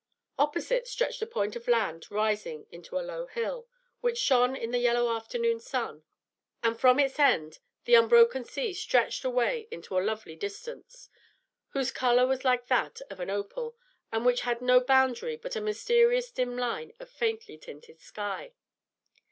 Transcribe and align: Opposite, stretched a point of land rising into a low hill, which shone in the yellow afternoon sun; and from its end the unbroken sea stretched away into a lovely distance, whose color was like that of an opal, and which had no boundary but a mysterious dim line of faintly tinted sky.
Opposite, 0.39 0.87
stretched 0.87 1.21
a 1.21 1.27
point 1.27 1.55
of 1.55 1.67
land 1.67 2.09
rising 2.09 2.65
into 2.71 2.97
a 2.97 3.05
low 3.05 3.27
hill, 3.27 3.67
which 3.99 4.17
shone 4.17 4.55
in 4.55 4.71
the 4.71 4.79
yellow 4.79 5.15
afternoon 5.15 5.59
sun; 5.59 6.01
and 6.63 6.79
from 6.79 6.99
its 6.99 7.19
end 7.19 7.59
the 7.85 7.93
unbroken 7.93 8.43
sea 8.43 8.73
stretched 8.73 9.23
away 9.23 9.67
into 9.69 9.99
a 9.99 10.01
lovely 10.01 10.35
distance, 10.35 11.11
whose 11.73 11.91
color 11.91 12.25
was 12.25 12.43
like 12.43 12.65
that 12.65 13.01
of 13.11 13.19
an 13.19 13.29
opal, 13.29 13.77
and 14.11 14.25
which 14.25 14.41
had 14.41 14.59
no 14.59 14.79
boundary 14.79 15.37
but 15.37 15.55
a 15.55 15.61
mysterious 15.61 16.31
dim 16.31 16.57
line 16.57 16.93
of 16.99 17.07
faintly 17.07 17.55
tinted 17.55 17.99
sky. 17.99 18.53